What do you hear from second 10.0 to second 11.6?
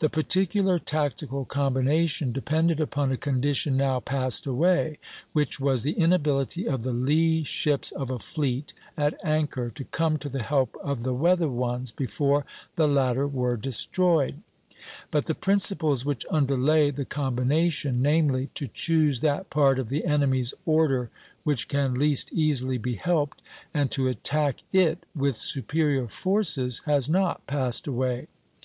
to the help of the weather